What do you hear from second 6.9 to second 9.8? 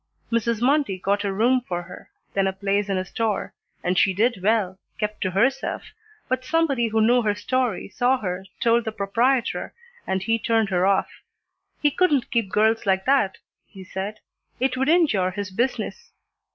knew her story saw her, told the proprietor,